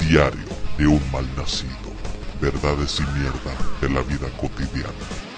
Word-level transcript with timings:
Diario 0.00 0.44
de 0.76 0.86
un 0.86 1.00
mal 1.10 1.26
nacido. 1.36 1.72
Verdades 2.40 3.00
y 3.00 3.18
mierda 3.18 3.56
de 3.80 3.88
la 3.88 4.02
vida 4.02 4.28
cotidiana. 4.36 5.31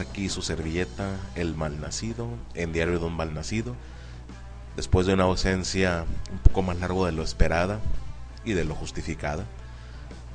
Aquí 0.00 0.28
su 0.28 0.42
servilleta, 0.42 1.16
El 1.34 1.54
Malnacido, 1.54 2.28
en 2.54 2.72
Diario 2.72 2.98
de 2.98 3.06
un 3.06 3.16
Malnacido, 3.16 3.74
después 4.76 5.06
de 5.06 5.14
una 5.14 5.24
ausencia 5.24 6.04
un 6.30 6.38
poco 6.38 6.62
más 6.62 6.78
largo 6.78 7.06
de 7.06 7.12
lo 7.12 7.22
esperada 7.22 7.80
y 8.44 8.52
de 8.52 8.64
lo 8.64 8.74
justificada, 8.74 9.44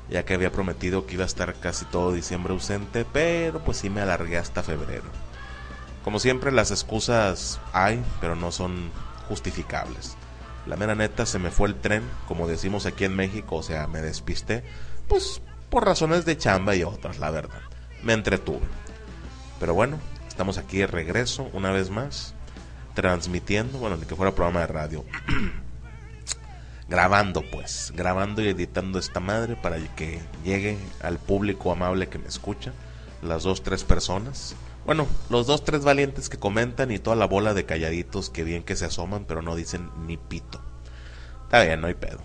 ya 0.09 0.25
que 0.25 0.33
había 0.33 0.51
prometido 0.51 1.05
que 1.05 1.15
iba 1.15 1.23
a 1.23 1.27
estar 1.27 1.53
casi 1.55 1.85
todo 1.85 2.11
diciembre 2.13 2.53
ausente, 2.53 3.05
pero 3.05 3.63
pues 3.63 3.77
sí 3.77 3.89
me 3.89 4.01
alargué 4.01 4.37
hasta 4.37 4.63
febrero. 4.63 5.05
Como 6.03 6.19
siempre 6.19 6.51
las 6.51 6.71
excusas 6.71 7.59
hay, 7.73 8.03
pero 8.19 8.35
no 8.35 8.51
son 8.51 8.89
justificables. 9.27 10.15
La 10.65 10.75
mera 10.75 10.95
neta 10.95 11.25
se 11.25 11.39
me 11.39 11.51
fue 11.51 11.69
el 11.69 11.75
tren, 11.75 12.03
como 12.27 12.47
decimos 12.47 12.85
aquí 12.85 13.05
en 13.05 13.15
México, 13.15 13.57
o 13.57 13.63
sea, 13.63 13.87
me 13.87 14.01
despisté, 14.01 14.63
pues 15.07 15.41
por 15.69 15.85
razones 15.85 16.25
de 16.25 16.37
chamba 16.37 16.75
y 16.75 16.83
otras, 16.83 17.19
la 17.19 17.31
verdad. 17.31 17.61
Me 18.03 18.13
entretuve. 18.13 18.65
Pero 19.59 19.73
bueno, 19.73 19.99
estamos 20.27 20.57
aquí 20.57 20.79
de 20.79 20.87
regreso 20.87 21.49
una 21.53 21.71
vez 21.71 21.89
más, 21.89 22.33
transmitiendo, 22.93 23.77
bueno, 23.77 23.97
ni 23.97 24.05
que 24.05 24.15
fuera 24.15 24.33
programa 24.33 24.61
de 24.61 24.67
radio. 24.67 25.05
grabando 26.91 27.41
pues, 27.49 27.93
grabando 27.95 28.41
y 28.41 28.49
editando 28.49 28.99
esta 28.99 29.21
madre 29.21 29.55
para 29.55 29.77
que 29.95 30.19
llegue 30.43 30.77
al 31.01 31.19
público 31.19 31.71
amable 31.71 32.09
que 32.09 32.19
me 32.19 32.27
escucha, 32.27 32.73
las 33.21 33.43
dos, 33.43 33.63
tres 33.63 33.85
personas. 33.85 34.55
Bueno, 34.85 35.07
los 35.29 35.47
dos, 35.47 35.63
tres 35.63 35.85
valientes 35.85 36.27
que 36.27 36.37
comentan 36.37 36.91
y 36.91 36.99
toda 36.99 37.15
la 37.15 37.27
bola 37.27 37.53
de 37.53 37.65
calladitos 37.65 38.29
que 38.29 38.43
bien 38.43 38.63
que 38.63 38.75
se 38.75 38.85
asoman 38.85 39.23
pero 39.25 39.41
no 39.41 39.55
dicen 39.55 39.89
ni 40.05 40.17
pito. 40.17 40.61
Está 41.45 41.63
bien, 41.63 41.79
no 41.79 41.87
hay 41.87 41.93
pedo. 41.93 42.19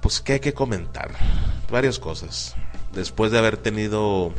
Pues, 0.00 0.20
¿qué 0.20 0.34
hay 0.34 0.40
que 0.40 0.54
comentar? 0.54 1.12
Varias 1.70 1.98
cosas. 1.98 2.54
Después 2.94 3.32
de 3.32 3.38
haber 3.38 3.56
tenido 3.56 4.32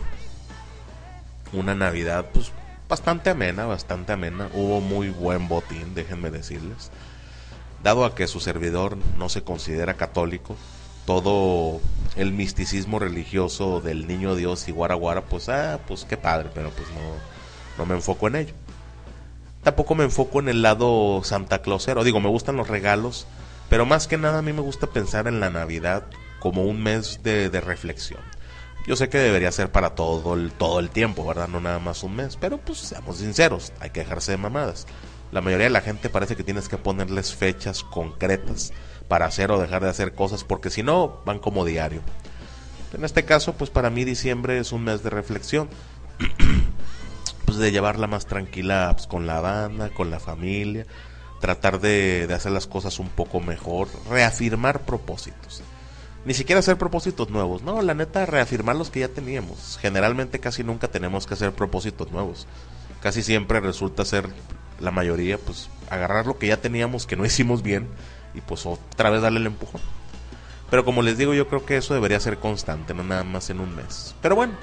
una 1.54 1.76
Navidad 1.76 2.26
pues 2.34 2.52
bastante 2.88 3.30
amena, 3.30 3.66
bastante 3.66 4.14
amena. 4.14 4.50
Hubo 4.54 4.82
muy 4.82 5.10
buen 5.10 5.48
botín, 5.48 5.96
déjenme 5.96 6.30
decirles. 6.30 6.92
Dado 7.84 8.06
a 8.06 8.16
que 8.16 8.28
su 8.28 8.40
servidor 8.40 8.98
no 9.18 9.30
se 9.30 9.44
considera 9.44 9.96
católico, 9.96 10.56
todo 11.06 11.82
el 12.16 12.32
misticismo 12.32 13.00
religioso 13.00 13.82
del 13.82 14.08
niño 14.08 14.36
Dios 14.36 14.68
y 14.68 14.72
guaraguara, 14.72 15.22
pues 15.22 15.50
ah, 15.50 15.80
pues 15.88 16.06
qué 16.06 16.16
padre, 16.16 16.50
pero 16.54 16.70
pues 16.70 16.88
no, 16.90 17.78
no 17.78 17.86
me 17.86 17.96
enfoco 17.96 18.28
en 18.28 18.36
ello. 18.36 18.54
Tampoco 19.64 19.96
me 19.96 20.04
enfoco 20.04 20.40
en 20.40 20.50
el 20.50 20.62
lado 20.62 21.22
Santa 21.24 21.62
Clausero. 21.62 22.04
Digo, 22.04 22.20
me 22.20 22.30
gustan 22.30 22.58
los 22.58 22.68
regalos, 22.68 23.28
pero 23.70 23.86
más 23.86 24.08
que 24.08 24.18
nada 24.18 24.40
a 24.40 24.42
mí 24.42 24.54
me 24.54 24.62
gusta 24.62 24.88
pensar 24.88 25.28
en 25.28 25.40
la 25.40 25.50
Navidad 25.50 26.04
como 26.40 26.64
un 26.64 26.84
mes 26.84 27.22
de, 27.24 27.50
de 27.50 27.62
reflexión. 27.62 28.20
Yo 28.86 28.98
sé 28.98 29.08
que 29.08 29.18
debería 29.18 29.52
ser 29.52 29.72
para 29.72 29.96
todo 29.96 30.34
el, 30.34 30.52
todo 30.52 30.80
el 30.80 30.90
tiempo, 30.90 31.26
¿verdad? 31.26 31.48
No 31.48 31.62
nada 31.62 31.80
más 31.80 32.04
un 32.04 32.18
mes. 32.18 32.36
Pero 32.36 32.58
pues 32.58 32.80
seamos 32.80 33.18
sinceros, 33.18 33.72
hay 33.80 33.92
que 33.92 34.02
dejarse 34.02 34.34
de 34.34 34.38
mamadas. 34.38 34.88
La 35.32 35.42
mayoría 35.42 35.66
de 35.66 35.72
la 35.72 35.82
gente 35.82 36.10
parece 36.10 36.36
que 36.36 36.44
tienes 36.44 36.68
que 36.68 36.78
ponerles 36.78 37.34
fechas 37.34 37.84
concretas 37.84 38.74
para 39.08 39.26
hacer 39.26 39.52
o 39.52 39.60
dejar 39.60 39.84
de 39.84 39.90
hacer 39.90 40.14
cosas 40.14 40.44
porque 40.44 40.70
si 40.70 40.84
no 40.84 41.22
van 41.26 41.40
como 41.40 41.66
diario. 41.66 42.02
En 42.94 43.04
este 43.06 43.24
caso, 43.24 43.54
pues 43.54 43.70
para 43.70 43.90
mí 43.90 44.04
diciembre 44.04 44.60
es 44.60 44.72
un 44.72 44.84
mes 44.84 45.02
de 45.02 45.10
reflexión. 45.10 45.70
pues 47.46 47.58
de 47.58 47.72
llevarla 47.72 48.08
más 48.08 48.26
tranquila 48.26 48.92
pues, 48.94 49.08
con 49.08 49.26
la 49.26 49.40
banda, 49.40 49.90
con 49.90 50.12
la 50.12 50.20
familia, 50.20 50.86
tratar 51.40 51.80
de, 51.80 52.28
de 52.28 52.34
hacer 52.34 52.52
las 52.52 52.68
cosas 52.68 53.00
un 53.00 53.10
poco 53.10 53.40
mejor, 53.40 53.88
reafirmar 54.10 54.82
propósitos 54.82 55.64
ni 56.26 56.34
siquiera 56.34 56.60
hacer 56.60 56.78
propósitos 56.78 57.30
nuevos. 57.30 57.64
No, 57.64 57.82
la 57.82 57.94
neta, 57.94 58.26
reafirmar 58.26 58.76
los 58.76 58.90
que 58.90 59.02
ya 59.02 59.10
teníamos. 59.10 59.78
Generalmente 59.82 60.40
casi 60.40 60.64
nunca 60.64 60.88
tenemos 60.88 61.28
que 61.28 61.34
hacer 61.34 61.52
propósitos 61.52 62.12
nuevos. 62.12 62.48
Casi 63.02 63.24
siempre 63.24 63.60
resulta 63.60 64.06
ser 64.06 64.30
la 64.80 64.92
mayoría, 64.92 65.38
pues, 65.38 65.70
agarrar 65.90 66.26
lo 66.26 66.38
que 66.38 66.48
ya 66.48 66.58
teníamos, 66.58 67.06
que 67.06 67.16
no 67.16 67.26
hicimos 67.28 67.62
bien, 67.62 67.88
y 68.34 68.42
pues 68.42 68.66
otra 68.66 69.10
vez 69.10 69.22
darle 69.22 69.40
el 69.40 69.48
empujón. 69.48 69.82
Pero 70.70 70.86
como 70.86 71.02
les 71.02 71.18
digo, 71.18 71.34
yo 71.34 71.48
creo 71.48 71.66
que 71.66 71.78
eso 71.78 71.94
debería 71.94 72.20
ser 72.20 72.40
constante, 72.40 72.94
no 72.94 73.04
nada 73.04 73.24
más 73.24 73.50
en 73.50 73.60
un 73.60 73.76
mes. 73.76 74.16
Pero 74.22 74.36
bueno, 74.36 74.54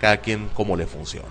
cada 0.00 0.16
quien 0.16 0.48
como 0.48 0.76
le 0.76 0.86
funciona. 0.86 1.28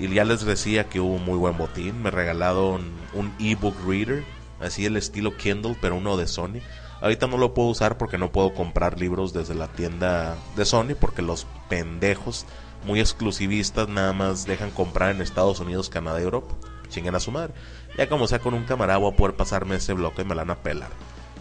Y 0.00 0.08
ya 0.08 0.24
les 0.24 0.44
decía 0.44 0.88
que 0.88 1.00
hubo 1.00 1.18
muy 1.18 1.36
buen 1.36 1.56
botín. 1.56 2.02
Me 2.02 2.10
regalaron 2.10 2.90
un 3.14 3.32
ebook 3.38 3.76
reader, 3.86 4.24
así 4.60 4.84
el 4.84 4.96
estilo 4.96 5.36
Kindle, 5.36 5.76
pero 5.80 5.96
uno 5.96 6.16
de 6.16 6.26
Sony 6.26 6.60
Ahorita 7.00 7.26
no 7.26 7.36
lo 7.36 7.54
puedo 7.54 7.68
usar 7.68 7.96
porque 7.96 8.18
no 8.18 8.32
puedo 8.32 8.54
comprar 8.54 8.98
libros 8.98 9.32
desde 9.32 9.54
la 9.54 9.68
tienda 9.68 10.36
de 10.56 10.64
Sony 10.64 10.94
porque 10.98 11.22
los 11.22 11.46
pendejos 11.68 12.44
muy 12.86 13.00
exclusivistas 13.00 13.88
nada 13.88 14.12
más 14.12 14.46
dejan 14.46 14.70
comprar 14.70 15.14
en 15.14 15.22
Estados 15.22 15.60
Unidos, 15.60 15.90
Canadá 15.90 16.20
y 16.20 16.24
Europa. 16.24 16.54
Chinguen 16.88 17.14
a 17.14 17.20
su 17.20 17.30
madre. 17.30 17.52
Ya 17.96 18.08
como 18.08 18.26
sea 18.26 18.38
con 18.38 18.54
un 18.54 18.64
camarada 18.64 18.98
voy 18.98 19.12
a 19.12 19.16
poder 19.16 19.36
pasarme 19.36 19.76
ese 19.76 19.92
bloque 19.92 20.22
y 20.22 20.24
me 20.24 20.34
la 20.34 20.42
van 20.42 20.50
a 20.50 20.62
pelar. 20.62 20.90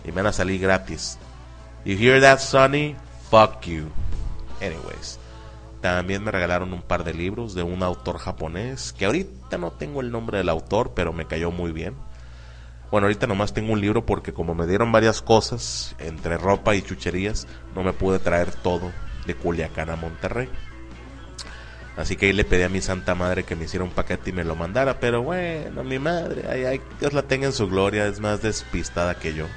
Y 0.03 0.09
me 0.09 0.17
van 0.17 0.27
a 0.27 0.33
salir 0.33 0.61
gratis. 0.61 1.17
You 1.85 1.97
hear 1.97 2.21
that, 2.21 2.39
Sony? 2.39 2.95
Fuck 3.29 3.61
you. 3.65 3.85
Anyways. 4.61 5.19
También 5.81 6.23
me 6.23 6.31
regalaron 6.31 6.73
un 6.73 6.81
par 6.81 7.03
de 7.03 7.13
libros 7.13 7.53
de 7.53 7.63
un 7.63 7.83
autor 7.83 8.17
japonés 8.17 8.93
que 8.93 9.05
ahorita 9.05 9.57
no 9.57 9.71
tengo 9.71 10.01
el 10.01 10.11
nombre 10.11 10.39
del 10.39 10.49
autor, 10.49 10.91
pero 10.95 11.13
me 11.13 11.27
cayó 11.27 11.51
muy 11.51 11.71
bien. 11.71 11.95
Bueno, 12.89 13.07
ahorita 13.07 13.27
nomás 13.27 13.53
tengo 13.53 13.73
un 13.73 13.81
libro 13.81 14.05
porque 14.05 14.33
como 14.33 14.55
me 14.55 14.65
dieron 14.65 14.91
varias 14.91 15.21
cosas, 15.21 15.95
entre 15.99 16.37
ropa 16.37 16.75
y 16.75 16.81
chucherías, 16.81 17.47
no 17.75 17.83
me 17.83 17.93
pude 17.93 18.19
traer 18.19 18.51
todo 18.51 18.91
de 19.25 19.35
Culiacán 19.35 19.89
a 19.89 19.97
Monterrey. 19.97 20.49
Así 21.97 22.15
que 22.15 22.27
ahí 22.27 22.33
le 22.33 22.45
pedí 22.45 22.61
a 22.61 22.69
mi 22.69 22.79
santa 22.79 23.15
madre 23.15 23.43
que 23.43 23.55
me 23.55 23.65
hiciera 23.65 23.83
un 23.83 23.89
paquete 23.89 24.29
y 24.29 24.33
me 24.33 24.43
lo 24.43 24.55
mandara. 24.55 24.99
Pero 24.99 25.23
bueno, 25.23 25.83
mi 25.83 25.97
madre, 25.97 26.43
ay, 26.47 26.63
ay, 26.63 26.81
Dios 26.99 27.11
la 27.13 27.23
tenga 27.23 27.47
en 27.47 27.53
su 27.53 27.67
gloria, 27.67 28.05
es 28.05 28.19
más 28.19 28.41
despistada 28.41 29.15
que 29.15 29.33
yo. 29.33 29.47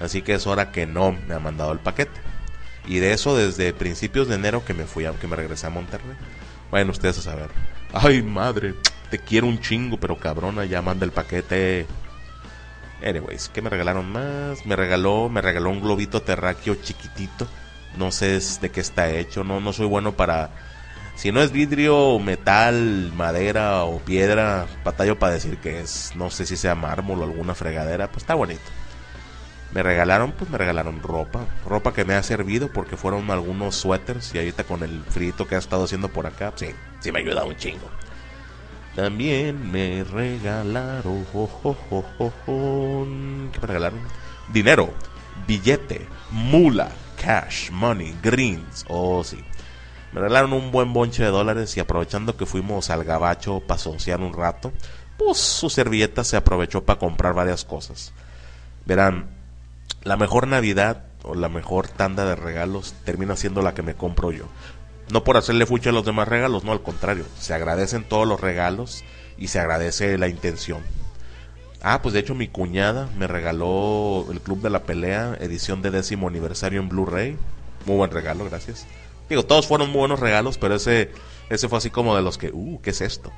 Así 0.00 0.20
que 0.20 0.34
es 0.34 0.46
hora 0.46 0.72
que 0.72 0.86
no 0.86 1.12
me 1.12 1.34
ha 1.34 1.38
mandado 1.38 1.72
el 1.72 1.78
paquete. 1.78 2.20
Y 2.86 2.98
de 2.98 3.12
eso 3.12 3.36
desde 3.36 3.72
principios 3.72 4.28
de 4.28 4.34
enero 4.34 4.64
que 4.64 4.74
me 4.74 4.84
fui, 4.84 5.04
aunque 5.04 5.28
me 5.28 5.36
regresé 5.36 5.68
a 5.68 5.70
Monterrey. 5.70 6.16
Bueno, 6.70 6.90
ustedes 6.90 7.18
a 7.18 7.22
saber. 7.22 7.50
Ay, 7.92 8.20
madre, 8.22 8.74
te 9.10 9.18
quiero 9.18 9.46
un 9.46 9.60
chingo, 9.60 9.98
pero 9.98 10.18
cabrona, 10.18 10.64
ya 10.64 10.82
manda 10.82 11.04
el 11.04 11.12
paquete. 11.12 11.86
Anyways, 13.04 13.50
¿qué 13.50 13.62
me 13.62 13.70
regalaron 13.70 14.10
más? 14.10 14.64
Me 14.64 14.76
regaló, 14.76 15.28
me 15.28 15.42
regaló 15.42 15.70
un 15.70 15.80
globito 15.80 16.22
terráqueo 16.22 16.76
chiquitito. 16.76 17.46
No 17.96 18.10
sé 18.10 18.40
de 18.60 18.70
qué 18.70 18.80
está 18.80 19.10
hecho, 19.10 19.44
no, 19.44 19.60
no 19.60 19.72
soy 19.72 19.86
bueno 19.86 20.12
para. 20.12 20.50
Si 21.14 21.32
no 21.32 21.40
es 21.40 21.50
vidrio, 21.50 22.18
metal, 22.18 23.10
madera 23.14 23.84
o 23.84 24.00
piedra, 24.00 24.66
batallo 24.84 25.18
para 25.18 25.32
decir 25.32 25.58
que 25.58 25.80
es. 25.80 26.12
No 26.14 26.30
sé 26.30 26.44
si 26.44 26.56
sea 26.56 26.74
mármol 26.74 27.20
o 27.20 27.24
alguna 27.24 27.54
fregadera, 27.54 28.08
pues 28.08 28.22
está 28.22 28.34
bonito. 28.34 28.60
Me 29.72 29.82
regalaron, 29.82 30.32
pues 30.32 30.50
me 30.50 30.58
regalaron 30.58 31.02
ropa. 31.02 31.46
Ropa 31.66 31.92
que 31.92 32.04
me 32.04 32.14
ha 32.14 32.22
servido 32.22 32.70
porque 32.72 32.96
fueron 32.96 33.30
algunos 33.30 33.76
suéteres 33.76 34.34
y 34.34 34.38
ahorita 34.38 34.64
con 34.64 34.82
el 34.82 35.02
frito 35.04 35.46
que 35.46 35.54
ha 35.54 35.58
estado 35.58 35.84
haciendo 35.84 36.08
por 36.08 36.26
acá, 36.26 36.52
sí, 36.56 36.68
sí 37.00 37.12
me 37.12 37.18
ha 37.18 37.22
ayudado 37.22 37.48
un 37.48 37.56
chingo. 37.56 37.90
También 38.96 39.70
me 39.70 40.02
regalaron. 40.04 41.26
¿Qué 43.52 43.60
me 43.60 43.66
regalaron? 43.66 44.00
Dinero, 44.50 44.88
billete, 45.46 46.08
mula, 46.30 46.88
cash, 47.20 47.70
money, 47.70 48.16
greens. 48.22 48.86
Oh, 48.88 49.22
sí. 49.22 49.36
Me 50.12 50.22
regalaron 50.22 50.54
un 50.54 50.72
buen 50.72 50.94
bonche 50.94 51.22
de 51.22 51.28
dólares 51.28 51.76
y 51.76 51.80
aprovechando 51.80 52.38
que 52.38 52.46
fuimos 52.46 52.88
al 52.88 53.04
gabacho 53.04 53.60
para 53.60 53.78
asociar 53.78 54.22
un 54.22 54.32
rato, 54.32 54.72
pues 55.18 55.36
su 55.36 55.68
servilleta 55.68 56.24
se 56.24 56.38
aprovechó 56.38 56.86
para 56.86 56.98
comprar 56.98 57.34
varias 57.34 57.66
cosas. 57.66 58.14
Verán, 58.86 59.28
la 60.04 60.16
mejor 60.16 60.46
Navidad 60.46 61.04
o 61.22 61.34
la 61.34 61.50
mejor 61.50 61.88
tanda 61.88 62.24
de 62.24 62.34
regalos 62.34 62.94
termina 63.04 63.36
siendo 63.36 63.60
la 63.60 63.74
que 63.74 63.82
me 63.82 63.94
compro 63.94 64.32
yo. 64.32 64.46
No 65.10 65.22
por 65.22 65.36
hacerle 65.36 65.66
fucha 65.66 65.90
a 65.90 65.92
los 65.92 66.04
demás 66.04 66.26
regalos, 66.28 66.64
no, 66.64 66.72
al 66.72 66.82
contrario. 66.82 67.24
Se 67.38 67.54
agradecen 67.54 68.04
todos 68.04 68.26
los 68.26 68.40
regalos 68.40 69.04
y 69.38 69.48
se 69.48 69.60
agradece 69.60 70.18
la 70.18 70.28
intención. 70.28 70.82
Ah, 71.82 72.02
pues 72.02 72.14
de 72.14 72.20
hecho 72.20 72.34
mi 72.34 72.48
cuñada 72.48 73.08
me 73.16 73.26
regaló 73.26 74.26
el 74.30 74.40
Club 74.40 74.62
de 74.62 74.70
la 74.70 74.82
Pelea, 74.82 75.36
edición 75.40 75.82
de 75.82 75.92
décimo 75.92 76.26
aniversario 76.26 76.80
en 76.80 76.88
Blu-ray. 76.88 77.36
Muy 77.84 77.96
buen 77.96 78.10
regalo, 78.10 78.44
gracias. 78.44 78.86
Digo, 79.28 79.44
todos 79.44 79.66
fueron 79.66 79.90
muy 79.90 80.00
buenos 80.00 80.20
regalos, 80.20 80.58
pero 80.58 80.74
ese, 80.74 81.10
ese 81.50 81.68
fue 81.68 81.78
así 81.78 81.90
como 81.90 82.16
de 82.16 82.22
los 82.22 82.38
que, 82.38 82.50
uh, 82.52 82.80
¿qué 82.80 82.90
es 82.90 83.00
esto? 83.00 83.32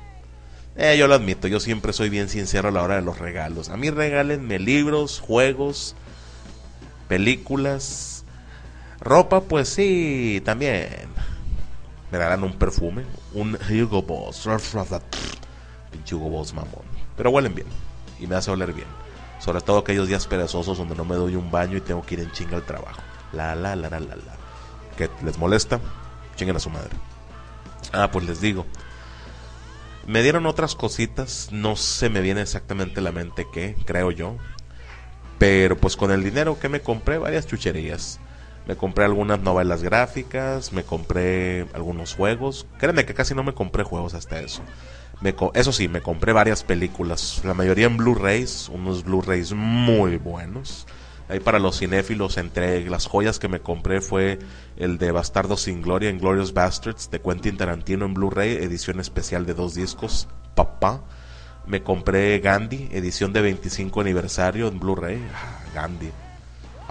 Eh, 0.75 0.97
yo 0.97 1.07
lo 1.07 1.15
admito, 1.15 1.47
yo 1.47 1.59
siempre 1.59 1.93
soy 1.93 2.09
bien 2.09 2.29
sincero 2.29 2.69
a 2.69 2.71
la 2.71 2.81
hora 2.81 2.95
de 2.95 3.01
los 3.01 3.19
regalos. 3.19 3.69
A 3.69 3.77
mí 3.77 3.89
regálenme 3.89 4.59
libros, 4.59 5.19
juegos, 5.19 5.95
películas, 7.07 8.23
ropa, 9.01 9.41
pues 9.41 9.69
sí, 9.69 10.41
también. 10.45 11.09
Me 12.11 12.17
regalan 12.17 12.43
un 12.43 12.53
perfume, 12.53 13.05
un 13.33 13.57
Hugo 13.69 14.01
Boss, 14.01 14.47
pinche 15.91 16.15
Hugo 16.15 16.29
Boss 16.29 16.53
mamón. 16.53 16.83
Pero 17.15 17.29
huelen 17.29 17.53
bien 17.53 17.67
y 18.19 18.27
me 18.27 18.35
hace 18.35 18.51
oler 18.51 18.73
bien. 18.73 18.87
Sobre 19.39 19.61
todo 19.61 19.79
aquellos 19.79 20.07
días 20.07 20.27
perezosos 20.27 20.77
donde 20.77 20.95
no 20.95 21.05
me 21.05 21.15
doy 21.15 21.35
un 21.35 21.49
baño 21.49 21.77
y 21.77 21.81
tengo 21.81 22.05
que 22.05 22.15
ir 22.15 22.21
en 22.21 22.31
chinga 22.31 22.57
al 22.57 22.65
trabajo. 22.65 23.01
La, 23.31 23.55
la, 23.55 23.75
la, 23.75 23.89
la, 23.89 23.99
la, 23.99 24.15
la. 24.15 24.35
¿Que 24.97 25.09
les 25.23 25.37
molesta? 25.37 25.79
Chinguen 26.35 26.57
a 26.57 26.59
su 26.59 26.69
madre. 26.69 26.89
Ah, 27.93 28.09
pues 28.11 28.25
les 28.25 28.41
digo. 28.41 28.65
Me 30.07 30.23
dieron 30.23 30.45
otras 30.45 30.75
cositas, 30.75 31.49
no 31.51 31.75
se 31.75 32.09
me 32.09 32.21
viene 32.21 32.41
exactamente 32.41 32.99
la 32.99 33.11
mente 33.11 33.47
qué, 33.53 33.75
creo 33.85 34.11
yo. 34.11 34.35
Pero 35.37 35.77
pues 35.77 35.95
con 35.95 36.11
el 36.11 36.23
dinero 36.23 36.59
que 36.59 36.67
me 36.67 36.81
compré, 36.81 37.17
varias 37.17 37.47
chucherías. 37.47 38.19
Me 38.67 38.75
compré 38.75 39.05
algunas 39.05 39.39
novelas 39.41 39.81
gráficas, 39.81 40.73
me 40.73 40.83
compré 40.83 41.65
algunos 41.73 42.13
juegos. 42.13 42.67
Créanme 42.77 43.05
que 43.05 43.13
casi 43.13 43.33
no 43.33 43.43
me 43.43 43.53
compré 43.53 43.83
juegos 43.83 44.13
hasta 44.13 44.39
eso 44.39 44.61
eso 45.53 45.73
sí, 45.73 45.87
me 45.87 46.01
compré 46.01 46.33
varias 46.33 46.63
películas, 46.63 47.41
la 47.43 47.53
mayoría 47.53 47.87
en 47.87 47.97
Blu-rays, 47.97 48.69
unos 48.69 49.03
Blu-rays 49.03 49.53
muy 49.53 50.17
buenos. 50.17 50.87
Ahí 51.27 51.39
para 51.39 51.59
los 51.59 51.77
cinéfilos, 51.77 52.37
entre 52.37 52.89
las 52.89 53.05
joyas 53.05 53.37
que 53.37 53.49
me 53.49 53.59
compré 53.59 54.01
fue 54.01 54.39
el 54.77 54.97
de 54.97 55.11
Bastardo 55.11 55.57
sin 55.57 55.81
Gloria, 55.81 56.11
Glorious 56.11 56.53
Bastards, 56.53 57.11
de 57.11 57.21
Quentin 57.21 57.57
Tarantino 57.57 58.05
en 58.05 58.13
Blu-ray, 58.15 58.53
edición 58.53 58.99
especial 58.99 59.45
de 59.45 59.53
dos 59.53 59.75
discos, 59.75 60.27
papá. 60.55 61.03
Me 61.67 61.83
compré 61.83 62.39
Gandhi, 62.39 62.89
edición 62.91 63.31
de 63.31 63.41
25 63.41 64.01
aniversario 64.01 64.69
en 64.69 64.79
Blu-ray. 64.79 65.23
Ah, 65.35 65.59
Gandhi. 65.75 66.09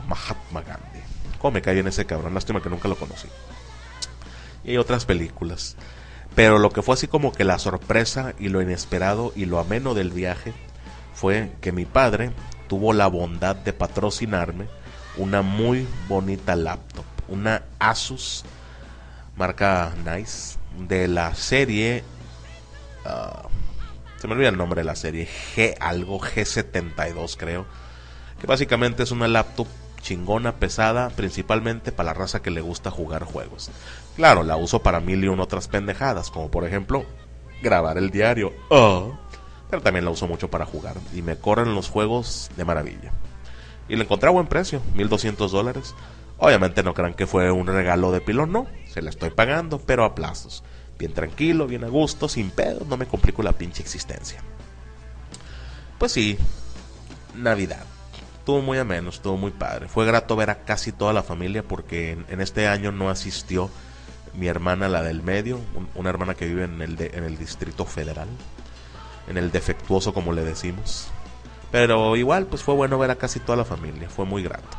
Mahatma 0.07 0.63
Gandhi. 0.63 0.98
¿Cómo 1.39 1.53
me 1.53 1.63
cae 1.63 1.75
bien 1.75 1.87
ese 1.87 2.07
cabrón? 2.07 2.35
Lástima 2.35 2.63
que 2.63 2.69
nunca 2.69 2.89
lo 2.89 2.97
conocí. 2.97 3.29
Y 4.65 4.77
otras 4.77 5.05
películas. 5.05 5.77
Pero 6.35 6.59
lo 6.59 6.71
que 6.71 6.83
fue 6.83 6.95
así 6.95 7.09
como 7.09 7.33
que 7.33 7.45
la 7.45 7.59
sorpresa 7.59 8.35
y 8.39 8.49
lo 8.49 8.63
inesperado 8.63 9.33
y 9.35 9.47
lo 9.47 9.59
ameno 9.59 9.95
del 9.95 10.11
viaje 10.11 10.53
fue 11.15 11.53
que 11.61 11.73
mi 11.73 11.85
padre 11.85 12.33
tuvo 12.69 12.93
la 12.93 13.07
bondad 13.07 13.57
de 13.57 13.73
patrocinarme 13.73 14.69
una 15.17 15.43
muy 15.43 15.87
bonita 16.09 16.55
laptop, 16.55 17.05
una 17.27 17.63
Asus 17.79 18.45
marca 19.37 19.93
Nice 20.05 20.59
de 20.79 21.09
la 21.09 21.35
serie 21.35 22.05
ah, 23.05 23.49
se 24.19 24.27
me 24.29 24.35
olvida 24.35 24.49
el 24.49 24.57
nombre 24.57 24.83
de 24.83 24.85
la 24.85 24.97
serie 24.97 25.29
G 25.57 25.75
algo 25.81 26.21
G72 26.21 27.37
creo 27.37 27.67
que 28.41 28.47
básicamente 28.47 29.03
es 29.03 29.11
una 29.11 29.27
laptop 29.29 29.67
chingona, 30.09 30.57
pesada, 30.57 31.11
principalmente 31.11 31.93
para 31.93 32.09
la 32.09 32.15
raza 32.15 32.41
que 32.41 32.51
le 32.51 32.63
gusta 32.63 32.91
jugar 32.91 33.25
juegos. 33.25 33.71
Claro, 34.17 34.43
la 34.43 34.57
uso 34.57 34.83
para 34.83 35.01
mil 35.01 35.23
y 35.23 35.29
una 35.29 35.43
otras 35.43 35.69
pendejadas, 35.69 36.31
como 36.31 36.51
por 36.51 36.67
ejemplo 36.67 37.05
grabar 37.63 37.99
el 37.99 38.11
diario. 38.11 38.55
Oh, 38.71 39.19
pero 39.69 39.83
también 39.83 40.07
la 40.07 40.11
uso 40.11 40.27
mucho 40.27 40.49
para 40.49 40.65
jugar 40.65 40.97
y 41.15 41.21
me 41.21 41.37
corren 41.37 41.75
los 41.75 41.91
juegos 41.91 42.51
de 42.57 42.65
maravilla. 42.65 43.13
Y 43.87 43.97
la 43.97 44.05
encontré 44.05 44.31
a 44.31 44.33
buen 44.33 44.47
precio, 44.47 44.81
1200 44.95 45.53
dólares. 45.53 45.95
Obviamente 46.39 46.83
no 46.83 46.95
crean 46.95 47.13
que 47.13 47.27
fue 47.27 47.51
un 47.51 47.67
regalo 47.67 48.11
de 48.11 48.23
pilón, 48.23 48.51
no, 48.51 48.67
se 48.87 49.03
la 49.03 49.11
estoy 49.11 49.29
pagando, 49.29 49.79
pero 49.79 50.05
a 50.05 50.15
plazos. 50.15 50.65
Bien 50.99 51.13
tranquilo, 51.13 51.67
bien 51.67 51.85
a 51.85 51.89
gusto, 51.89 52.31
sin 52.31 52.51
pedo, 52.51 52.87
no 52.89 52.97
me 52.97 53.07
complico 53.07 53.43
la 53.43 53.53
pinche 53.53 53.83
existencia. 53.83 54.41
Pues 55.99 56.13
sí, 56.13 56.39
Navidad 57.35 57.85
estuvo 58.49 58.63
muy 58.63 58.79
ameno, 58.79 59.11
estuvo 59.11 59.37
muy 59.37 59.51
padre. 59.51 59.89
Fue 59.89 60.07
grato 60.07 60.35
ver 60.35 60.49
a 60.49 60.65
casi 60.65 60.91
toda 60.91 61.13
la 61.13 61.23
familia 61.23 61.63
porque 61.63 62.13
en, 62.13 62.41
este 62.41 62.67
año 62.67 62.93
no 62.93 63.11
asistió 63.11 63.69
mi 64.33 64.47
hermana, 64.47 64.89
la 64.89 65.03
del 65.03 65.23
medio, 65.23 65.61
una 65.95 66.09
hermana 66.09 66.35
que 66.35 66.47
vive 66.47 66.65
en 66.65 66.81
el, 66.81 66.99
en 66.99 67.25
el 67.25 67.37
Distrito 67.37 67.85
Federal, 67.85 68.27
en 69.29 69.37
el 69.37 69.51
defectuoso 69.51 70.15
como 70.15 70.33
le 70.33 70.47
decimos. 70.47 71.11
Pero 71.71 72.17
igual, 72.17 72.47
pues 72.47 72.63
fue 72.63 72.73
bueno 72.73 72.99
ver 72.99 73.11
a 73.11 73.17
casi 73.17 73.39
toda 73.39 73.57
la 73.57 73.67
familia, 73.67 74.09
fue 74.09 74.25
muy 74.25 74.43
grato. 74.43 74.79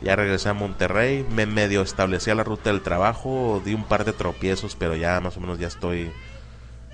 Ya 0.00 0.16
regresé 0.16 0.48
a 0.48 0.54
Monterrey, 0.54 1.26
me 1.28 1.44
medio 1.44 1.82
establecí 1.82 2.30
a 2.30 2.34
la 2.34 2.44
ruta 2.44 2.70
del 2.70 2.80
trabajo, 2.80 3.60
di 3.62 3.74
un 3.74 3.84
par 3.84 4.06
de 4.06 4.14
tropiezos, 4.14 4.74
pero 4.74 4.96
ya 4.96 5.20
más 5.20 5.36
o 5.36 5.40
menos 5.40 5.58
ya 5.58 5.68
estoy 5.68 6.10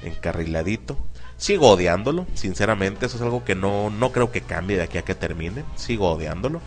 encarriladito. 0.02 0.98
Sigo 1.38 1.70
odiándolo, 1.70 2.26
sinceramente, 2.34 3.06
eso 3.06 3.16
es 3.16 3.22
algo 3.22 3.44
que 3.44 3.54
no, 3.54 3.90
no 3.90 4.10
creo 4.10 4.32
que 4.32 4.40
cambie 4.40 4.76
de 4.76 4.84
aquí 4.84 4.98
a 4.98 5.02
que 5.02 5.14
termine. 5.14 5.64
Sigo 5.76 6.10
odiándolo. 6.10 6.60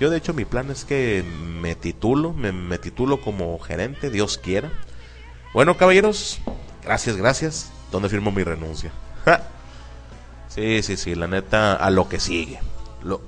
Yo 0.00 0.08
de 0.08 0.16
hecho 0.16 0.32
mi 0.32 0.46
plan 0.46 0.70
es 0.70 0.86
que 0.86 1.22
me 1.22 1.74
titulo, 1.74 2.32
me, 2.32 2.78
titulo 2.78 3.20
como 3.20 3.58
gerente, 3.58 4.08
Dios 4.08 4.38
quiera. 4.38 4.72
Bueno, 5.52 5.76
caballeros, 5.76 6.40
gracias, 6.82 7.18
gracias. 7.18 7.70
¿Dónde 7.92 8.08
firmo 8.08 8.32
mi 8.32 8.42
renuncia? 8.42 8.90
Sí, 10.48 10.82
sí, 10.82 10.96
sí, 10.96 11.14
la 11.14 11.28
neta, 11.28 11.74
a 11.74 11.90
lo 11.90 12.08
que 12.08 12.18
sigue. 12.18 12.58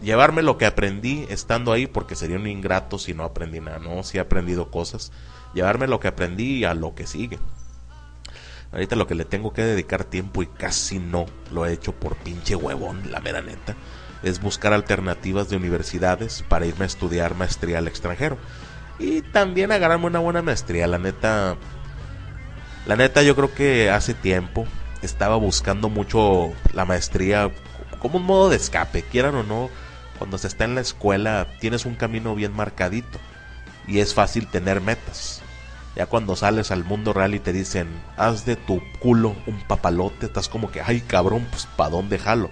llevarme 0.03 0.43
lo 0.43 0.59
que 0.59 0.67
aprendí 0.67 1.25
estando 1.29 1.73
ahí, 1.73 1.87
porque 1.87 2.17
sería 2.17 2.37
un 2.37 2.47
ingrato 2.47 2.99
si 2.99 3.15
no 3.15 3.23
aprendí 3.23 3.61
nada, 3.61 3.79
¿no? 3.79 4.03
Si 4.03 4.17
he 4.17 4.21
aprendido 4.21 4.71
cosas. 4.71 5.13
Llevarme 5.55 5.87
lo 5.87 6.01
que 6.01 6.09
aprendí 6.09 6.65
a 6.65 6.75
lo 6.75 6.95
que 6.95 7.07
sigue. 7.07 7.39
Ahorita 8.73 8.97
lo 8.97 9.07
que 9.07 9.15
le 9.15 9.25
tengo 9.25 9.53
que 9.53 9.63
dedicar 9.63 10.05
tiempo 10.05 10.43
y 10.43 10.47
casi 10.47 10.99
no 10.99 11.27
lo 11.51 11.67
he 11.67 11.73
hecho 11.73 11.93
por 11.93 12.17
pinche 12.17 12.57
huevón, 12.57 13.11
la 13.11 13.21
mera 13.21 13.43
neta, 13.43 13.77
es 14.23 14.41
buscar 14.41 14.73
alternativas 14.73 15.51
de 15.51 15.57
universidades 15.57 16.43
para 16.49 16.65
irme 16.65 16.85
a 16.85 16.87
estudiar 16.87 17.35
maestría 17.35 17.79
al 17.79 17.89
extranjero. 17.89 18.39
Y 18.99 19.21
también 19.21 19.73
agarrarme 19.73 20.07
una 20.07 20.21
buena 20.21 20.43
maestría, 20.43 20.87
la 20.87 20.99
neta. 20.99 21.57
La 22.87 22.97
neta 22.97 23.23
yo 23.23 23.37
creo 23.37 23.55
que 23.55 23.91
hace 23.91 24.15
tiempo 24.15 24.67
estaba 25.03 25.37
buscando 25.37 25.89
mucho 25.89 26.53
la 26.73 26.85
maestría 26.85 27.51
como 27.99 28.19
un 28.19 28.25
modo 28.25 28.49
de 28.49 28.57
escape, 28.57 29.03
quieran 29.03 29.35
o 29.37 29.43
no, 29.43 29.71
cuando 30.19 30.39
se 30.39 30.49
está 30.49 30.65
en 30.65 30.75
la 30.75 30.81
escuela 30.81 31.47
tienes 31.61 31.87
un 31.87 31.95
camino 31.95 32.35
bien 32.35 32.53
marcadito 32.53 33.19
y 33.87 34.01
es 34.01 34.15
fácil 34.15 34.49
tener 34.49 34.81
metas. 34.81 35.43
Ya 35.95 36.07
cuando 36.07 36.37
sales 36.37 36.71
al 36.71 36.85
mundo 36.85 37.13
real 37.13 37.35
y 37.35 37.39
te 37.39 37.53
dicen, 37.53 37.89
haz 38.17 38.47
de 38.47 38.57
tu 38.57 38.81
culo 38.99 39.37
un 39.47 39.61
papalote, 39.61 40.27
estás 40.27 40.49
como 40.49 40.71
que, 40.71 40.81
ay 40.81 41.03
cabrón, 41.03 41.47
pues 41.51 41.67
¿pa' 41.77 41.91
dónde 41.91 42.19
jalo? 42.19 42.49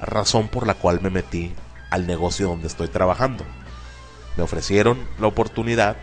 Razón 0.00 0.48
por 0.48 0.66
la 0.66 0.74
cual 0.74 1.00
me 1.00 1.08
metí 1.08 1.54
al 1.90 2.06
negocio 2.06 2.48
donde 2.48 2.66
estoy 2.66 2.88
trabajando. 2.88 3.44
Me 4.36 4.42
ofrecieron 4.42 4.98
la 5.18 5.28
oportunidad 5.28 5.96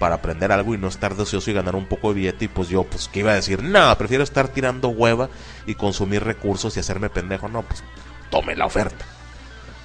para 0.00 0.16
aprender 0.16 0.50
algo 0.50 0.74
y 0.74 0.78
no 0.78 0.88
estar 0.88 1.14
deseoso 1.14 1.50
y 1.50 1.54
ganar 1.54 1.76
un 1.76 1.86
poco 1.86 2.08
de 2.08 2.14
billete 2.14 2.46
y 2.46 2.48
pues 2.48 2.68
yo, 2.68 2.84
pues, 2.84 3.08
¿qué 3.08 3.20
iba 3.20 3.30
a 3.30 3.36
decir? 3.36 3.62
No, 3.62 3.96
prefiero 3.96 4.24
estar 4.24 4.48
tirando 4.48 4.88
hueva 4.88 5.28
y 5.64 5.74
consumir 5.74 6.24
recursos 6.24 6.76
y 6.76 6.80
hacerme 6.80 7.08
pendejo. 7.08 7.48
No, 7.48 7.62
pues, 7.62 7.84
tome 8.30 8.56
la 8.56 8.66
oferta. 8.66 9.04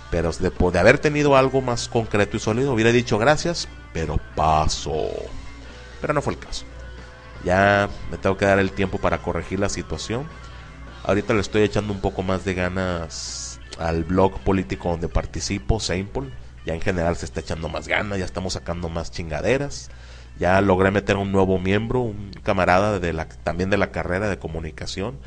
Pero 0.09 0.31
de, 0.33 0.49
de 0.49 0.79
haber 0.79 0.97
tenido 0.97 1.37
algo 1.37 1.61
más 1.61 1.87
concreto 1.87 2.35
y 2.35 2.39
sólido, 2.39 2.73
hubiera 2.73 2.91
dicho 2.91 3.17
gracias, 3.17 3.67
pero 3.93 4.19
paso 4.35 5.07
pero 6.01 6.13
no 6.13 6.21
fue 6.21 6.33
el 6.33 6.39
caso. 6.39 6.65
Ya 7.43 7.89
me 8.09 8.17
tengo 8.17 8.37
que 8.37 8.45
dar 8.45 8.59
el 8.59 8.71
tiempo 8.71 8.97
para 8.97 9.19
corregir 9.19 9.59
la 9.59 9.69
situación. 9.69 10.25
Ahorita 11.03 11.33
le 11.33 11.41
estoy 11.41 11.63
echando 11.63 11.93
un 11.93 12.01
poco 12.01 12.21
más 12.23 12.45
de 12.45 12.53
ganas 12.53 13.59
al 13.79 14.03
blog 14.03 14.39
político 14.41 14.89
donde 14.89 15.07
participo, 15.07 15.79
Seinpol. 15.79 16.31
Ya 16.65 16.75
en 16.75 16.81
general 16.81 17.15
se 17.15 17.25
está 17.25 17.39
echando 17.39 17.69
más 17.69 17.87
ganas, 17.87 18.19
ya 18.19 18.25
estamos 18.25 18.53
sacando 18.53 18.89
más 18.89 19.11
chingaderas. 19.11 19.89
Ya 20.39 20.61
logré 20.61 20.91
meter 20.91 21.17
un 21.17 21.31
nuevo 21.31 21.57
miembro, 21.59 22.01
un 22.01 22.31
camarada 22.43 22.99
de 22.99 23.13
la, 23.13 23.27
también 23.27 23.69
de 23.69 23.77
la 23.77 23.91
carrera 23.91 24.29
de 24.29 24.39
comunicación, 24.39 25.17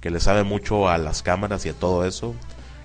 que 0.00 0.10
le 0.10 0.20
sabe 0.20 0.44
mucho 0.44 0.88
a 0.88 0.98
las 0.98 1.22
cámaras 1.22 1.64
y 1.64 1.70
a 1.70 1.74
todo 1.74 2.04
eso. 2.06 2.34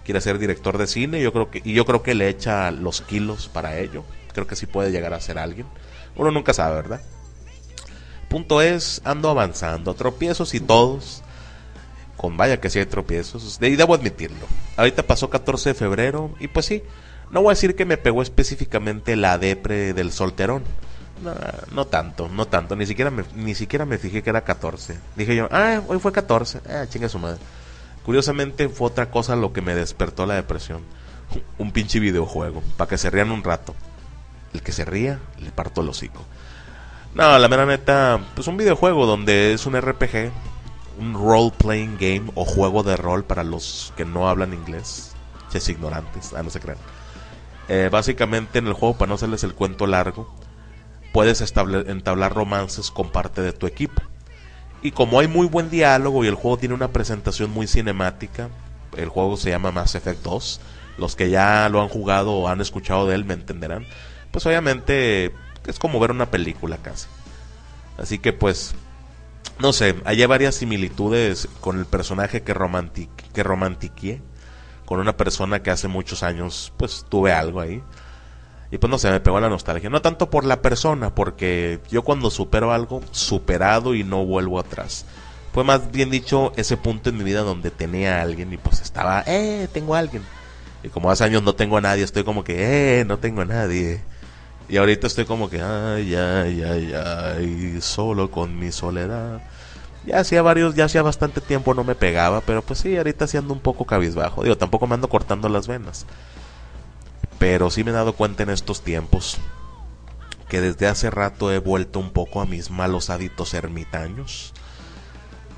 Quiere 0.05 0.21
ser 0.21 0.39
director 0.39 0.77
de 0.77 0.87
cine 0.87 1.21
yo 1.21 1.33
creo 1.33 1.51
que, 1.51 1.61
y 1.65 1.73
yo 1.73 1.85
creo 1.85 2.01
que 2.01 2.15
le 2.15 2.29
echa 2.29 2.71
los 2.71 3.01
kilos 3.01 3.49
para 3.49 3.77
ello. 3.77 4.05
Creo 4.33 4.47
que 4.47 4.55
sí 4.55 4.65
puede 4.65 4.91
llegar 4.91 5.13
a 5.13 5.19
ser 5.19 5.37
alguien. 5.37 5.67
Uno 6.15 6.31
nunca 6.31 6.53
sabe, 6.53 6.75
¿verdad? 6.75 7.01
Punto 8.29 8.61
es, 8.61 9.01
ando 9.05 9.29
avanzando, 9.29 9.93
tropiezos 9.93 10.53
y 10.53 10.59
todos. 10.59 11.23
con 12.17 12.35
vaya 12.35 12.59
que 12.59 12.69
sí 12.69 12.79
hay 12.79 12.85
tropiezos. 12.85 13.59
Y 13.61 13.75
debo 13.75 13.93
admitirlo. 13.93 14.45
Ahorita 14.75 15.03
pasó 15.03 15.29
14 15.29 15.69
de 15.69 15.75
febrero 15.75 16.31
y 16.39 16.47
pues 16.47 16.65
sí, 16.65 16.83
no 17.31 17.41
voy 17.41 17.51
a 17.51 17.55
decir 17.55 17.75
que 17.75 17.85
me 17.85 17.97
pegó 17.97 18.21
específicamente 18.21 19.15
la 19.15 19.37
depre 19.37 19.93
del 19.93 20.11
solterón. 20.11 20.63
No, 21.71 21.85
tanto, 21.85 22.29
no 22.29 22.47
tanto. 22.47 22.75
Ni 22.75 22.85
siquiera, 22.85 23.09
me, 23.09 23.23
ni 23.35 23.55
siquiera 23.55 23.85
me 23.85 23.97
fijé 23.97 24.21
que 24.21 24.29
era 24.29 24.43
14. 24.43 24.97
Dije 25.15 25.35
yo, 25.35 25.47
ah, 25.51 25.81
hoy 25.87 25.99
fue 25.99 26.11
14. 26.11 26.61
Ah, 26.69 26.85
chinga 26.87 27.09
su 27.09 27.19
madre. 27.19 27.39
Curiosamente 28.05 28.69
fue 28.69 28.87
otra 28.87 29.09
cosa 29.09 29.35
lo 29.35 29.51
que 29.51 29.61
me 29.61 29.75
despertó 29.75 30.25
la 30.25 30.35
depresión. 30.35 30.81
Un 31.57 31.71
pinche 31.71 31.99
videojuego, 31.99 32.63
para 32.77 32.87
que 32.87 32.97
se 32.97 33.09
rían 33.09 33.31
un 33.31 33.43
rato. 33.43 33.75
El 34.53 34.61
que 34.61 34.71
se 34.71 34.85
ría, 34.85 35.19
le 35.39 35.51
parto 35.51 35.81
el 35.81 35.89
hocico. 35.89 36.23
No, 37.17 37.39
la 37.39 37.47
mera 37.47 37.65
neta, 37.65 38.19
pues 38.35 38.45
un 38.47 38.57
videojuego 38.57 39.07
donde 39.07 39.51
es 39.51 39.65
un 39.65 39.75
RPG, 39.75 40.31
un 40.99 41.15
role-playing 41.15 41.97
game 41.99 42.31
o 42.35 42.45
juego 42.45 42.83
de 42.83 42.95
rol 42.95 43.23
para 43.23 43.43
los 43.43 43.91
que 43.97 44.05
no 44.05 44.29
hablan 44.29 44.53
inglés, 44.53 45.15
es 45.51 45.67
ignorantes, 45.67 46.33
ah, 46.33 46.43
no 46.43 46.51
se 46.51 46.59
crean. 46.59 46.77
Eh, 47.69 47.89
básicamente 47.91 48.59
en 48.59 48.67
el 48.67 48.73
juego, 48.73 48.99
para 48.99 49.09
no 49.09 49.15
hacerles 49.15 49.43
el 49.43 49.55
cuento 49.55 49.87
largo, 49.87 50.31
puedes 51.11 51.41
entablar 51.87 52.35
romances 52.35 52.91
con 52.91 53.09
parte 53.09 53.41
de 53.41 53.51
tu 53.51 53.65
equipo. 53.65 53.99
Y 54.83 54.91
como 54.91 55.19
hay 55.19 55.27
muy 55.27 55.47
buen 55.47 55.71
diálogo 55.71 56.23
y 56.23 56.27
el 56.27 56.35
juego 56.35 56.57
tiene 56.59 56.75
una 56.75 56.93
presentación 56.93 57.49
muy 57.49 57.65
cinemática, 57.65 58.49
el 58.95 59.09
juego 59.09 59.37
se 59.37 59.49
llama 59.49 59.71
Mass 59.71 59.95
Effect 59.95 60.21
2, 60.21 60.61
los 60.99 61.15
que 61.15 61.31
ya 61.31 61.67
lo 61.69 61.81
han 61.81 61.89
jugado 61.89 62.33
o 62.33 62.47
han 62.47 62.61
escuchado 62.61 63.07
de 63.07 63.15
él 63.15 63.25
me 63.25 63.33
entenderán, 63.33 63.87
pues 64.29 64.45
obviamente 64.45 65.33
es 65.67 65.79
como 65.79 65.99
ver 65.99 66.11
una 66.11 66.31
película 66.31 66.77
casi. 66.77 67.07
Así 67.97 68.19
que 68.19 68.33
pues, 68.33 68.73
no 69.59 69.73
sé, 69.73 69.95
hay 70.05 70.25
varias 70.25 70.55
similitudes 70.55 71.47
con 71.61 71.79
el 71.79 71.85
personaje 71.85 72.41
que, 72.41 72.53
romantic 72.53 73.09
que 73.33 73.43
romantiqué, 73.43 74.21
con 74.85 74.99
una 74.99 75.17
persona 75.17 75.61
que 75.61 75.71
hace 75.71 75.87
muchos 75.87 76.23
años 76.23 76.73
pues 76.77 77.05
tuve 77.09 77.33
algo 77.33 77.59
ahí. 77.59 77.83
Y 78.69 78.77
pues 78.79 78.91
no 78.91 78.97
sé, 78.97 79.09
me 79.11 79.19
pegó 79.19 79.39
la 79.39 79.49
nostalgia. 79.49 79.89
No 79.89 80.01
tanto 80.01 80.29
por 80.29 80.43
la 80.43 80.61
persona, 80.61 81.15
porque 81.15 81.79
yo 81.89 82.03
cuando 82.03 82.29
supero 82.29 82.73
algo, 82.73 83.01
superado 83.11 83.95
y 83.95 84.03
no 84.03 84.25
vuelvo 84.25 84.59
atrás. 84.59 85.05
Fue 85.53 85.63
más 85.63 85.91
bien 85.91 86.11
dicho 86.11 86.51
ese 86.57 86.77
punto 86.77 87.09
en 87.09 87.17
mi 87.17 87.23
vida 87.23 87.41
donde 87.41 87.71
tenía 87.71 88.19
a 88.19 88.21
alguien 88.21 88.51
y 88.53 88.57
pues 88.57 88.81
estaba, 88.81 89.23
eh, 89.25 89.67
tengo 89.71 89.95
a 89.95 89.99
alguien. 89.99 90.23
Y 90.83 90.89
como 90.89 91.09
hace 91.09 91.23
años 91.23 91.43
no 91.43 91.55
tengo 91.55 91.77
a 91.77 91.81
nadie, 91.81 92.03
estoy 92.03 92.23
como 92.23 92.43
que, 92.43 92.99
eh, 92.99 93.05
no 93.05 93.17
tengo 93.17 93.41
a 93.41 93.45
nadie. 93.45 94.01
Y 94.69 94.77
ahorita 94.77 95.07
estoy 95.07 95.25
como 95.25 95.49
que, 95.49 95.61
ay, 95.61 96.13
ay, 96.15 96.61
ay, 96.63 96.93
ay, 96.93 97.81
solo 97.81 98.29
con 98.29 98.59
mi 98.59 98.71
soledad. 98.71 99.41
Ya 100.05 100.19
hacía 100.19 100.41
varios, 100.41 100.75
ya 100.75 100.85
hacía 100.85 101.01
bastante 101.01 101.39
tiempo 101.39 101.73
no 101.73 101.83
me 101.83 101.95
pegaba, 101.95 102.41
pero 102.41 102.61
pues 102.61 102.79
sí, 102.79 102.97
ahorita 102.97 103.27
sí 103.27 103.37
ando 103.37 103.53
un 103.53 103.61
poco 103.61 103.85
cabizbajo. 103.85 104.43
Digo, 104.43 104.57
tampoco 104.57 104.87
me 104.87 104.95
ando 104.95 105.07
cortando 105.07 105.47
las 105.47 105.67
venas. 105.67 106.05
Pero 107.39 107.69
sí 107.69 107.83
me 107.83 107.91
he 107.91 107.93
dado 107.93 108.13
cuenta 108.13 108.43
en 108.43 108.49
estos 108.49 108.81
tiempos 108.81 109.37
que 110.49 110.61
desde 110.61 110.87
hace 110.87 111.09
rato 111.09 111.51
he 111.51 111.59
vuelto 111.59 111.99
un 111.99 112.11
poco 112.11 112.41
a 112.41 112.45
mis 112.45 112.69
malos 112.69 113.09
hábitos 113.09 113.53
ermitaños. 113.53 114.53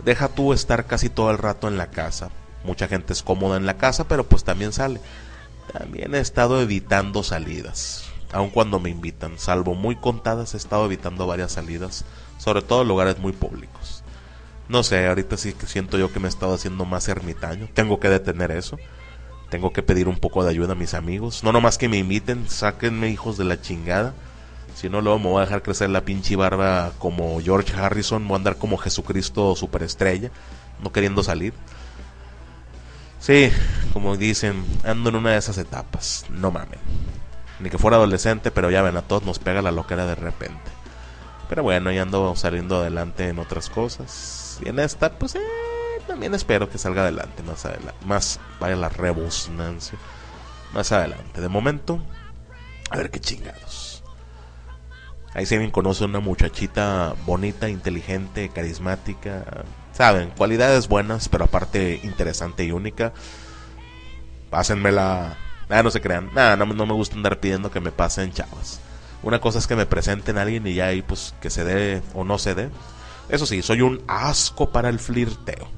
Deja 0.04 0.30
tú 0.30 0.54
estar 0.54 0.86
casi 0.86 1.10
todo 1.10 1.32
el 1.32 1.38
rato 1.38 1.68
en 1.68 1.78
la 1.78 1.90
casa. 1.90 2.30
Mucha 2.64 2.88
gente 2.88 3.14
es 3.14 3.24
cómoda 3.24 3.58
en 3.58 3.66
la 3.66 3.78
casa, 3.78 4.08
pero 4.08 4.24
pues 4.24 4.44
también 4.44 4.72
sale. 4.72 5.00
También 5.74 6.16
he 6.16 6.20
estado 6.20 6.62
evitando 6.62 7.24
salidas 7.24 8.09
aun 8.32 8.50
cuando 8.50 8.80
me 8.80 8.90
invitan, 8.90 9.40
salvo 9.40 9.76
muy 9.76 9.96
contadas, 9.96 10.54
he 10.54 10.58
estado 10.58 10.86
evitando 10.86 11.28
varias 11.28 11.54
salidas, 11.54 12.06
sobre 12.38 12.62
todo 12.62 12.84
lugares 12.84 13.20
muy 13.20 13.32
públicos. 13.32 14.04
No 14.68 14.84
sé, 14.84 15.08
ahorita 15.08 15.36
sí 15.38 15.54
que 15.54 15.66
siento 15.66 15.98
yo 15.98 16.12
que 16.14 16.20
me 16.20 16.28
he 16.28 16.30
estado 16.30 16.54
haciendo 16.54 16.86
más 16.86 17.08
ermitaño, 17.08 17.68
tengo 17.74 18.00
que 18.00 18.10
detener 18.10 18.52
eso, 18.52 18.78
tengo 19.50 19.74
que 19.74 19.82
pedir 19.82 20.08
un 20.08 20.18
poco 20.18 20.44
de 20.44 20.52
ayuda 20.52 20.74
a 20.74 20.76
mis 20.76 20.94
amigos, 20.94 21.44
no 21.44 21.52
nomás 21.52 21.78
que 21.78 21.90
me 21.90 21.98
inviten, 21.98 22.48
sáquenme 22.48 23.10
hijos 23.10 23.38
de 23.38 23.46
la 23.46 23.60
chingada, 23.60 24.14
si 24.76 24.90
no 24.90 25.02
luego 25.02 25.18
me 25.20 25.30
voy 25.30 25.42
a 25.42 25.46
dejar 25.46 25.64
crecer 25.64 25.90
la 25.90 26.06
pinche 26.06 26.36
barba 26.36 26.92
como 27.00 27.42
George 27.42 27.74
Harrison, 27.76 28.28
voy 28.28 28.36
a 28.36 28.38
andar 28.38 28.58
como 28.58 28.78
Jesucristo 28.78 29.56
superestrella, 29.56 30.30
no 30.84 30.92
queriendo 30.92 31.24
salir. 31.24 31.54
Sí, 33.20 33.50
como 33.92 34.16
dicen, 34.16 34.64
ando 34.84 35.10
en 35.10 35.16
una 35.18 35.32
de 35.32 35.38
esas 35.38 35.58
etapas, 35.58 36.26
no 36.30 36.52
mamen 36.52 36.80
ni 37.60 37.70
que 37.70 37.78
fuera 37.78 37.98
adolescente, 37.98 38.52
pero 38.52 38.70
ya 38.72 38.82
ven, 38.82 38.98
a 38.98 39.02
todos 39.02 39.24
nos 39.24 39.40
pega 39.40 39.62
la 39.62 39.72
loquera 39.72 40.06
de 40.06 40.16
repente. 40.16 40.72
Pero 41.50 41.64
bueno, 41.64 41.92
ya 41.92 42.04
ando 42.04 42.36
saliendo 42.36 42.78
adelante 42.78 43.28
en 43.28 43.40
otras 43.40 43.70
cosas. 43.70 44.60
Y 44.64 44.70
en 44.70 44.80
esta, 44.80 45.18
pues 45.18 45.36
eh, 45.36 45.42
también 46.08 46.34
espero 46.36 46.70
que 46.70 46.78
salga 46.78 47.02
adelante 47.02 47.44
más 47.44 47.66
adelante. 47.66 48.06
Más, 48.06 48.40
vaya 48.60 48.76
la 48.76 48.90
rebusnancia. 48.90 49.98
Más 50.74 50.92
adelante. 50.92 51.42
De 51.42 51.50
momento, 51.50 52.00
a 52.92 52.98
ver 52.98 53.10
qué 53.10 53.20
chingados. 53.20 54.04
Ahí 55.34 55.46
se 55.46 55.58
bien 55.58 55.72
conoce 55.72 56.06
una 56.06 56.20
muchachita 56.20 57.16
bonita, 57.26 57.70
inteligente, 57.70 58.50
carismática. 58.50 59.44
Saben, 59.92 60.32
cualidades 60.32 60.88
buenas, 60.88 61.30
pero 61.30 61.46
aparte 61.46 62.00
interesante 62.04 62.64
y 62.64 62.72
única. 62.72 63.14
Pásenmela 64.50 65.38
Ah, 65.70 65.84
no 65.84 65.92
se 65.92 66.02
crean. 66.02 66.32
Nada, 66.34 66.56
no, 66.58 66.66
me 66.66 66.94
gusta 66.94 67.16
andar 67.16 67.40
pidiendo 67.40 67.72
que 67.72 67.80
me 67.80 67.92
pasen 67.92 68.34
chavas. 68.34 68.80
Una 69.22 69.40
cosa 69.40 69.60
es 69.60 69.68
que 69.68 69.76
me 69.76 69.86
presenten 69.86 70.38
a 70.38 70.42
alguien 70.42 70.66
y 70.66 70.74
ya 70.74 70.88
ahí 70.88 71.02
pues 71.02 71.36
que 71.42 71.50
se 71.50 71.64
dé 71.64 72.02
o 72.14 72.24
no 72.24 72.38
se 72.38 72.56
dé. 72.56 72.70
Eso 73.30 73.46
sí, 73.46 73.62
soy 73.62 73.82
un 73.82 74.02
asco 74.08 74.72
para 74.72 74.90
el 74.90 75.00
flirteo. 75.00 75.70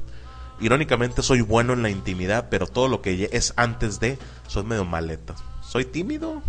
Irónicamente 0.62 1.24
soy 1.24 1.42
bueno 1.42 1.74
en 1.74 1.82
la 1.82 1.90
intimidad, 1.90 2.48
pero 2.50 2.68
todo 2.68 2.88
lo 2.88 3.02
que 3.02 3.30
es 3.32 3.54
antes 3.58 4.00
de 4.00 4.18
soy 4.48 4.64
medio 4.64 4.86
maleta. 4.86 5.36
Soy 5.62 5.86
tímido, 5.86 6.42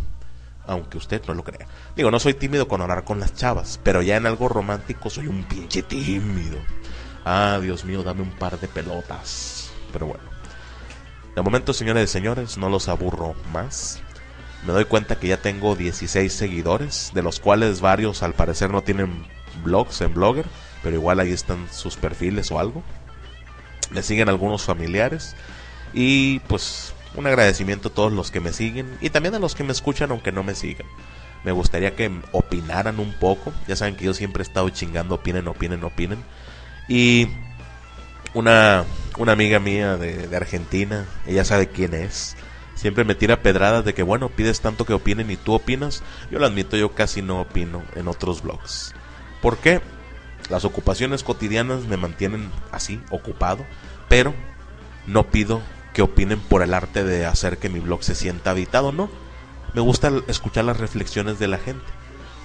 aunque 0.67 0.99
usted 0.99 1.23
no 1.27 1.35
lo 1.35 1.43
crea. 1.43 1.67
Digo, 1.97 2.11
no 2.11 2.21
soy 2.21 2.35
tímido 2.35 2.69
con 2.69 2.83
hablar 2.83 3.05
con 3.05 3.19
las 3.19 3.35
chavas, 3.35 3.81
pero 3.83 4.03
ya 4.03 4.17
en 4.17 4.27
algo 4.27 4.49
romántico 4.49 5.11
soy 5.11 5.27
un 5.27 5.45
pinche 5.45 5.83
tímido. 5.83 6.59
Ah, 7.25 7.59
Dios 7.61 7.85
mío, 7.85 8.03
dame 8.03 8.23
un 8.23 8.33
par 8.33 8.61
de 8.61 8.69
pelotas. 8.69 9.73
Pero 9.93 10.07
bueno. 10.07 10.25
De 11.35 11.43
momento, 11.43 11.73
señores 11.73 12.11
y 12.11 12.13
señores, 12.13 12.59
no 12.59 12.69
los 12.69 12.89
aburro 12.89 13.35
más. 13.53 14.01
Me 14.67 14.73
doy 14.73 14.85
cuenta 14.85 15.19
que 15.19 15.29
ya 15.29 15.39
tengo 15.39 15.75
16 15.75 16.33
seguidores, 16.33 17.11
de 17.15 17.23
los 17.23 17.41
cuales 17.41 17.81
varios 17.81 18.23
al 18.23 18.35
parecer 18.35 18.71
no 18.71 18.83
tienen 18.83 19.27
blogs 19.65 20.01
en 20.03 20.15
Blogger, 20.15 20.47
pero 20.83 20.97
igual 20.97 21.21
ahí 21.21 21.33
están 21.33 21.67
sus 21.73 21.97
perfiles 21.97 22.51
o 22.53 22.59
algo. 22.59 22.83
Me 23.91 24.03
siguen 24.03 24.29
algunos 24.29 24.63
familiares 24.63 25.35
y 25.93 26.39
pues 26.41 26.95
un 27.15 27.27
agradecimiento 27.27 27.89
a 27.89 27.93
todos 27.93 28.13
los 28.13 28.31
que 28.31 28.41
me 28.41 28.53
siguen 28.53 28.97
y 29.01 29.11
también 29.11 29.35
a 29.35 29.39
los 29.39 29.55
que 29.55 29.65
me 29.65 29.73
escuchan 29.73 30.11
aunque 30.11 30.33
no 30.33 30.43
me 30.43 30.55
sigan. 30.55 30.87
Me 31.45 31.53
gustaría 31.53 31.97
que 31.97 32.11
opinaran 32.31 33.01
un 33.01 33.13
poco. 33.15 33.53
Ya 33.67 33.77
saben 33.77 33.97
que 33.97 34.05
yo 34.05 34.15
siempre 34.15 34.43
he 34.43 34.47
estado 34.47 34.69
chingando, 34.71 35.17
opinen, 35.17 35.49
opinen, 35.49 35.83
opinen. 35.83 36.23
Y 36.89 37.29
una, 38.33 38.85
una 39.19 39.33
amiga 39.33 39.59
mía 39.59 39.97
de, 39.97 40.35
Argentina, 40.37 41.07
ella 41.27 41.45
sabe 41.45 41.69
quién 41.69 41.95
es. 41.95 42.37
Siempre 42.75 43.05
me 43.05 43.15
tira 43.15 43.43
pedradas 43.43 43.85
de 43.85 43.95
que, 43.95 44.03
bueno, 44.03 44.29
pides 44.29 44.61
tanto 44.61 44.85
que 44.85 44.95
opinen 44.95 45.31
y 45.31 45.37
tú 45.37 45.55
opinas. 45.55 46.03
Yo 46.31 46.39
lo 46.39 46.47
admito, 46.47 46.77
yo 46.77 46.95
casi 46.95 47.23
no 47.23 47.41
opino 47.41 47.83
en 47.95 48.09
otros 48.09 48.43
blogs. 48.43 48.95
¿Por 49.41 49.59
qué? 49.59 49.81
Las 50.49 50.65
ocupaciones 50.65 51.23
cotidianas 51.23 51.85
me 51.85 51.97
mantienen 51.97 52.51
así, 52.73 53.01
ocupado, 53.11 53.65
pero 54.09 54.35
no 55.07 55.25
pido 55.31 55.61
que 55.93 56.03
opinen 56.03 56.41
por 56.41 56.63
el 56.63 56.75
arte 56.75 57.05
de 57.05 57.27
hacer 57.27 57.59
que 57.59 57.69
mi 57.69 57.79
blog 57.79 58.03
se 58.03 58.15
sienta 58.15 58.51
habitado, 58.51 58.93
no. 58.93 59.11
Me 59.75 59.81
gusta 59.81 60.11
escuchar 60.27 60.65
las 60.65 60.79
reflexiones 60.79 61.39
de 61.39 61.49
la 61.49 61.59
gente. 61.59 61.85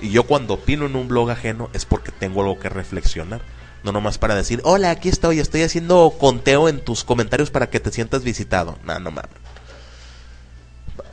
Y 0.02 0.12
yo 0.12 0.24
cuando 0.24 0.56
opino 0.56 0.86
en 0.86 0.96
un 0.96 1.08
blog 1.08 1.32
ajeno 1.32 1.70
es 1.74 1.86
porque 1.86 2.12
tengo 2.12 2.42
algo 2.42 2.60
que 2.60 2.70
reflexionar. 2.70 3.42
No 3.88 3.94
nomás 3.94 4.18
para 4.18 4.36
decir, 4.36 4.60
hola, 4.66 4.92
aquí 4.92 5.08
estoy, 5.08 5.40
estoy 5.40 5.62
haciendo 5.62 6.14
conteo 6.20 6.68
en 6.68 6.82
tus 6.82 7.06
comentarios 7.06 7.52
para 7.52 7.70
que 7.70 7.80
te 7.80 7.90
sientas 7.90 8.22
visitado. 8.22 8.78
No, 8.84 9.00
no 9.00 9.12
mames. 9.12 9.32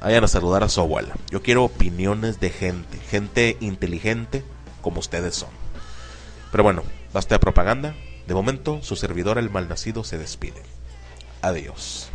Vayan 0.01 0.25
a 0.25 0.27
saludar 0.27 0.65
a 0.65 0.69
su 0.69 0.81
abuela. 0.81 1.15
Yo 1.31 1.41
quiero 1.41 1.63
opiniones 1.63 2.41
de 2.41 2.51
gente, 2.51 2.99
gente 2.99 3.57
inteligente 3.61 4.45
como 4.83 4.99
ustedes 4.99 5.37
son. 5.37 5.51
Pero 6.51 6.65
bueno, 6.65 6.83
basta 7.13 7.37
de 7.37 7.39
propaganda. 7.39 7.95
De 8.27 8.35
momento, 8.35 8.83
su 8.83 8.97
servidor 8.97 9.39
el 9.39 9.51
malnacido 9.51 10.03
se 10.03 10.19
despide. 10.19 10.65
Adiós. 11.43 12.11